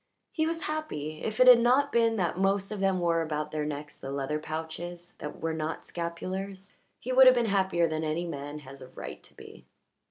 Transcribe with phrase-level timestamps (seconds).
[0.31, 3.65] He was happy; if it had not been that most of them wore about their
[3.67, 8.25] necks the leather pouches that were not scapulars he would have been happier than any
[8.25, 9.67] man has a right to be.